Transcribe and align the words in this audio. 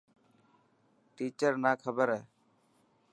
ٽيچر 1.15 1.53
نا 1.63 1.71
خبر 1.83 2.07
هي. 2.15 2.21